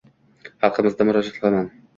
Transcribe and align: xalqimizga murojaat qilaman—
xalqimizga 0.65 1.09
murojaat 1.11 1.39
qilaman— 1.41 1.73